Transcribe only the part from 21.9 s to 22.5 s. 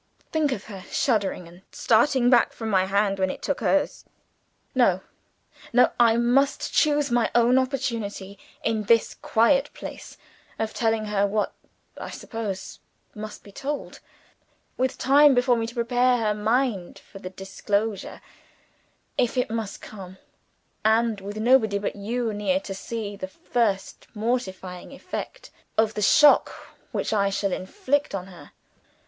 you